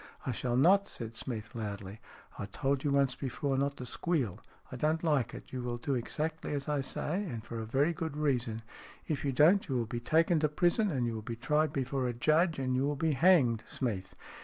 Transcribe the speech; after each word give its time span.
"I 0.25 0.31
shall 0.31 0.57
not," 0.57 0.87
said 0.87 1.15
Smeath, 1.15 1.53
loudly." 1.53 1.99
I 2.39 2.47
told 2.47 2.83
you 2.83 2.89
once 2.89 3.13
before 3.13 3.55
not 3.55 3.77
to 3.77 3.85
squeal. 3.85 4.39
I 4.71 4.75
don't 4.75 5.03
like 5.03 5.35
it. 5.35 5.53
You 5.53 5.61
will 5.61 5.77
do 5.77 5.93
exactly 5.93 6.55
as 6.55 6.67
I 6.67 6.81
say, 6.81 7.23
and 7.25 7.43
for 7.45 7.59
a 7.59 7.67
very 7.67 7.93
good 7.93 8.17
reason. 8.17 8.63
If 9.07 9.23
you 9.23 9.31
don't 9.31 9.69
you 9.69 9.75
will 9.75 9.85
be 9.85 9.99
taken 9.99 10.39
to 10.39 10.49
prison, 10.49 10.89
and 10.89 11.05
you 11.05 11.13
will 11.13 11.21
be 11.21 11.35
tried 11.35 11.71
before 11.71 12.07
a 12.07 12.13
judge, 12.13 12.57
and 12.57 12.75
you 12.75 12.81
will 12.83 12.95
be 12.95 13.11
hanged, 13.13 13.63
Smeath. 13.67 14.15